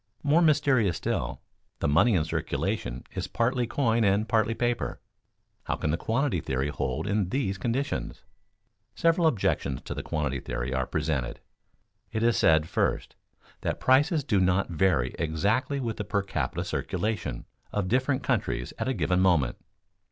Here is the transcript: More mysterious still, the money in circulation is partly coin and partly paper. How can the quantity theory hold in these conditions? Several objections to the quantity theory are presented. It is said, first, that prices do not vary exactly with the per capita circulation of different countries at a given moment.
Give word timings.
More 0.23 0.41
mysterious 0.41 0.97
still, 0.97 1.41
the 1.77 1.87
money 1.87 2.15
in 2.15 2.23
circulation 2.25 3.03
is 3.13 3.27
partly 3.27 3.67
coin 3.67 4.03
and 4.03 4.27
partly 4.27 4.55
paper. 4.55 4.99
How 5.65 5.75
can 5.75 5.91
the 5.91 5.95
quantity 5.97 6.41
theory 6.41 6.69
hold 6.69 7.05
in 7.05 7.29
these 7.29 7.59
conditions? 7.59 8.23
Several 8.95 9.27
objections 9.27 9.79
to 9.83 9.93
the 9.93 10.01
quantity 10.01 10.39
theory 10.39 10.73
are 10.73 10.87
presented. 10.87 11.39
It 12.11 12.23
is 12.23 12.35
said, 12.35 12.67
first, 12.67 13.15
that 13.61 13.79
prices 13.79 14.23
do 14.23 14.39
not 14.39 14.69
vary 14.71 15.13
exactly 15.19 15.79
with 15.79 15.97
the 15.97 16.03
per 16.03 16.23
capita 16.23 16.63
circulation 16.65 17.45
of 17.71 17.87
different 17.87 18.23
countries 18.23 18.73
at 18.79 18.87
a 18.87 18.95
given 18.95 19.19
moment. 19.19 19.57